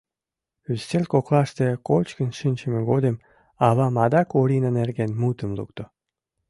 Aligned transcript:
Ӱстел 0.71 1.03
коклаште 1.13 1.67
кочкын 1.87 2.29
шинчыме 2.39 2.81
годым 2.89 3.15
авам 3.67 3.95
адак 4.05 4.29
Орина 4.39 4.69
нерген 4.79 5.11
мутым 5.21 5.51
лукто. 5.57 5.83